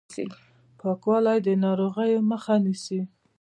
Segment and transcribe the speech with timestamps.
[0.79, 3.01] پاکوالی د ناروغیو مخه نیسي.